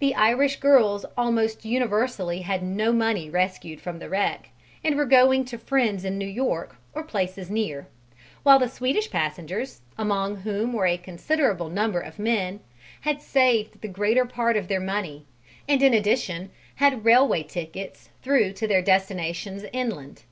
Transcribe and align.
The 0.00 0.16
Irish 0.16 0.58
girls 0.58 1.04
almost 1.16 1.64
universally 1.64 2.40
had 2.40 2.60
no 2.60 2.92
money 2.92 3.30
rescued 3.30 3.80
from 3.80 4.00
the 4.00 4.08
wreck, 4.08 4.48
and 4.82 4.96
were 4.96 5.04
going 5.04 5.44
to 5.44 5.58
friends 5.58 6.04
in 6.04 6.18
New 6.18 6.26
York 6.26 6.74
or 6.92 7.04
places 7.04 7.48
near, 7.48 7.86
while 8.42 8.58
the 8.58 8.68
Swedish 8.68 9.12
passengers, 9.12 9.82
among 9.96 10.38
whom 10.38 10.72
were 10.72 10.86
a 10.88 10.98
considerable 10.98 11.68
number 11.68 12.00
of 12.00 12.18
men, 12.18 12.58
had 13.02 13.22
saved 13.22 13.80
the 13.80 13.86
greater 13.86 14.24
part 14.24 14.56
of 14.56 14.66
their 14.66 14.80
money 14.80 15.24
and 15.68 15.84
in 15.84 15.94
addition 15.94 16.50
had 16.74 17.04
railway 17.04 17.44
tickets 17.44 18.08
through 18.24 18.54
to 18.54 18.66
their 18.66 18.82
destinations 18.82 19.64
inland. 19.72 20.24